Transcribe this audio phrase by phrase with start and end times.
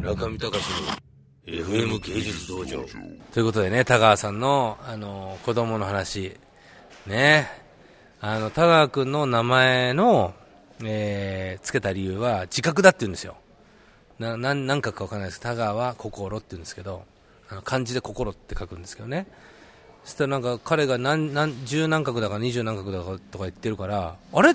[0.00, 0.64] 中見隆
[1.46, 2.82] の FM 芸術道場。
[3.34, 6.34] ということでね、田川さんの、あの、子供の話。
[7.06, 7.48] ね。
[8.22, 10.32] あの、田川くんの名前の、
[10.82, 13.36] えー、つけた理由は自覚だって言うんですよ。
[14.18, 15.40] な、なん、なんかかわかんないです。
[15.40, 17.04] 田川は心って言うんですけど、
[17.50, 19.26] あの漢字で心って書くんですけどね。
[20.04, 24.54] そしたらなんか彼が何、何、十何画だか二十何画だかとか言ってるから、あれ？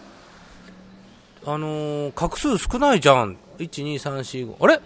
[1.45, 3.37] あのー、画数少ないじゃん。
[3.57, 4.63] 1、2、3、4、5。
[4.63, 4.79] あれ？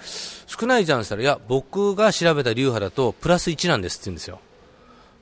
[0.48, 4.40] 少ないじゃんって言ったら、いや、僕が調べた流派だと、プラス1なんですって言うんですよ。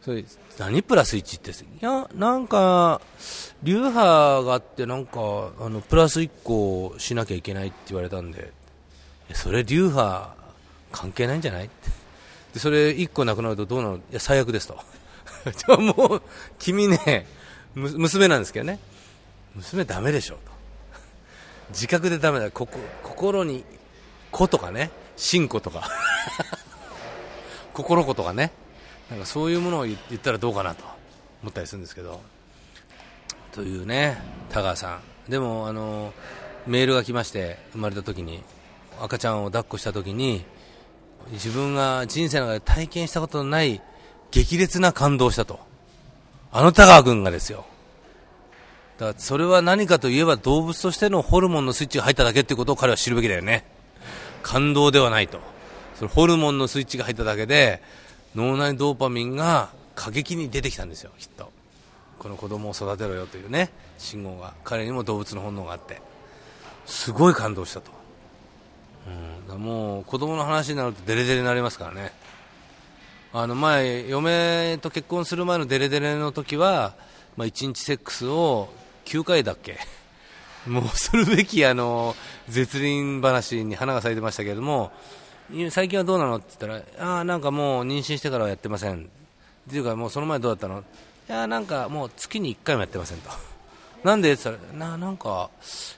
[0.03, 0.23] それ、
[0.57, 1.51] 何プラス1って。
[1.51, 3.01] いや、なんか、
[3.63, 5.19] 流派があって、なんか、
[5.59, 8.51] あの、プラス1個しなきゃいけないって言われたんで、
[9.33, 10.33] それ流派
[10.91, 11.69] 関係ないんじゃない？
[12.53, 14.79] で、それ1個なくなるとどうなのいや、最悪ですと。
[15.55, 16.21] じゃもう、
[16.59, 17.27] 君ね、
[17.75, 18.79] 娘なんですけどね。
[19.55, 20.56] 娘ダメでしょ、と。
[21.69, 22.51] 自覚でダメだ。
[22.51, 23.63] ここ心に
[24.31, 24.91] 子とかね。
[25.15, 25.89] 信子とか。
[27.73, 28.51] 心子とかね。
[29.09, 30.83] なんかそういうものを言ったらどうかなと。
[31.41, 32.21] 思ったりするんですけど。
[33.51, 34.21] というね。
[34.49, 35.29] 田川さん。
[35.29, 36.13] でもあの
[36.65, 38.43] メールが来まして生まれた時に
[39.01, 40.45] 赤ちゃんを抱っこした時に
[41.31, 43.81] 自分が人生の中で体験したことのない
[44.31, 45.59] 激烈な感動したと。
[46.51, 47.65] あの田川君がですよ。
[48.97, 53.63] だからそれは何かといえば動物としてのホルモンのスイッチが入っただけっていうことを彼は知るべきだよね。
[54.41, 55.39] 感動ではないと。
[55.95, 57.81] それホルモンのスイッチが入っただけで
[58.35, 61.51] 脳内ドーパミンが過激に出てきたんですよ、きっと。
[62.19, 64.53] この子供を育てろよというね、信号が。
[64.63, 66.01] 彼にも動物の本能があって。
[66.85, 67.91] すごい感動したと。
[69.49, 72.11] うん、もう子供の話になるとデレデレになりますからね。
[73.33, 76.95] あの前、嫁と結婚する前のデレデレの時は、
[77.35, 78.69] まあ、1日セックスを
[79.07, 79.79] 9回だっけ？
[80.67, 82.15] もうするべきあの
[82.49, 84.91] 絶倫話に花が咲いてましたけれども
[85.71, 89.09] 最近はどうなのって言ったらああなんかもう妊娠してからはやってません。
[89.69, 90.79] っていうかもうその前どうだったの？
[90.81, 93.29] いやなんかもう月に1回もやってませんと。
[94.03, 94.33] なんで？
[94.33, 95.49] って言ったらななんか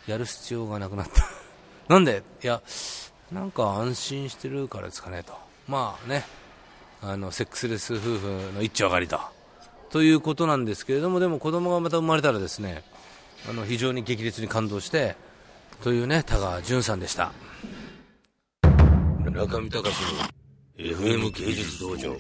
[0.05, 1.25] やる必要がなくなった。
[1.91, 2.21] なんで？
[2.43, 2.61] いや
[3.31, 5.33] なんか安心してるからですかねと。
[5.67, 6.25] まあね。
[7.01, 9.19] あのセックスレス夫婦の一丁上がりと
[9.89, 12.83] ということなんですけれどもでも子供がまた生まれたらですね
[13.47, 15.15] あの非常に激烈に感動して
[15.83, 17.31] というね田川淳さんでした。
[19.31, 20.39] 中見隆の
[20.77, 22.17] FM 芸術道場。